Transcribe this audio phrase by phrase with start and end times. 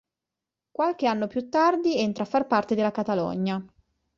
[0.71, 3.63] Qualche anno più tardi entra a far parte della Catalogna.